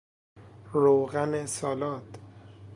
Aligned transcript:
روغن 0.73 1.45
سالاد 1.45 2.17